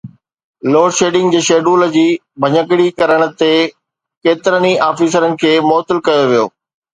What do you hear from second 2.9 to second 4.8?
ڪرڻ تي ڪيترن ئي